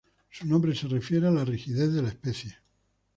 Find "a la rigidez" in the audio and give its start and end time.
1.27-1.93